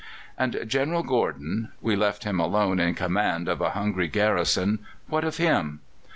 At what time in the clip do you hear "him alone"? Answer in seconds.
2.23-2.79